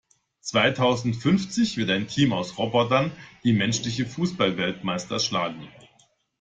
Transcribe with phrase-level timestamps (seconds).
[0.41, 3.11] Zweitausendfünfzig wird ein Team aus Robotern
[3.43, 5.67] die menschlichen Fußballweltmeister schlagen.